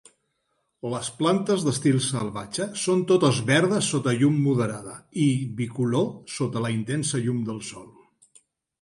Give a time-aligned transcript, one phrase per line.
[0.93, 4.97] Les plantes d'estil salvatge són totes verdes sota llum moderada
[5.29, 5.31] i
[5.63, 7.91] bicolor sota la intensa llum del sol.